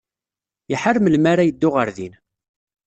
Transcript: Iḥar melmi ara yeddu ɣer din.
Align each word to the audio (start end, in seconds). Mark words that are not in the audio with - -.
Iḥar 0.73 0.97
melmi 0.99 1.27
ara 1.31 1.47
yeddu 1.47 1.69
ɣer 1.75 1.89
din. 1.97 2.13